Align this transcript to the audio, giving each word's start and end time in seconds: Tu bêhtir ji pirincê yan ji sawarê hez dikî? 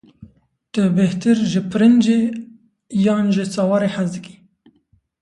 Tu 0.71 0.81
bêhtir 0.97 1.37
ji 1.51 1.61
pirincê 1.71 2.19
yan 3.05 3.25
ji 3.35 3.43
sawarê 3.53 3.89
hez 3.95 4.09
dikî? 4.13 4.35